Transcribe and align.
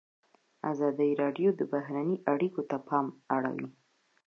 ازادي 0.71 1.09
راډیو 1.21 1.49
د 1.59 1.61
بهرنۍ 1.73 2.17
اړیکې 2.33 2.63
ته 2.69 2.77
پام 2.87 3.05
اړولی. 3.35 3.69